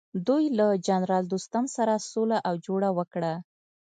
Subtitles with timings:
[0.27, 3.33] دوی له جنرال دوستم سره سوله او جوړه وکړه.